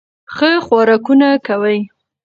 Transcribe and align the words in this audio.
ښه 0.35 0.49
خوراکونه 0.65 1.29
کوي 1.47 1.79